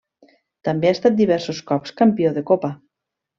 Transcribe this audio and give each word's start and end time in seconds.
També 0.69 0.89
ha 0.89 0.93
estat 0.97 1.19
diversos 1.19 1.59
cops 1.73 1.93
campió 2.01 2.33
de 2.39 2.45
copa. 2.53 2.73